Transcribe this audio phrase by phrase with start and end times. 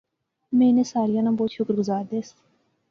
[0.57, 2.27] میں انیں ساریاں نا بہوں شکر گزار دیس